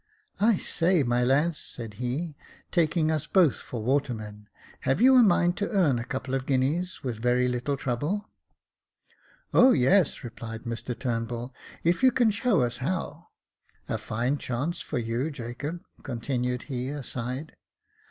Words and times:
"I 0.39 0.57
say, 0.57 1.03
my 1.03 1.23
lads," 1.23 1.59
said 1.59 1.93
he, 2.01 2.35
taking 2.71 3.11
us 3.11 3.27
both 3.27 3.57
for 3.57 3.83
watermen, 3.83 4.49
"have 4.79 4.99
you 4.99 5.15
a 5.15 5.21
mind 5.21 5.57
to 5.57 5.69
earn 5.69 5.99
a 5.99 6.03
couple 6.03 6.33
of 6.33 6.47
guineas, 6.47 7.03
with 7.03 7.21
very 7.21 7.47
little 7.47 7.77
trouble?" 7.77 8.27
"O 9.53 9.73
yes," 9.73 10.23
replied 10.23 10.63
Mr 10.63 10.97
Turnbull, 10.97 11.53
"if 11.83 12.01
you 12.01 12.11
can 12.11 12.31
show 12.31 12.61
us 12.61 12.77
how. 12.77 13.27
A 13.87 13.99
fine 13.99 14.39
chance 14.39 14.81
for 14.81 14.97
you, 14.97 15.29
Jacob," 15.29 15.83
continued 16.01 16.63
he, 16.63 16.89
aside. 16.89 17.53